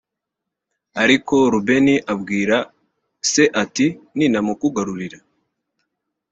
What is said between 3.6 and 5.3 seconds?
ati “nintamukugarurira…”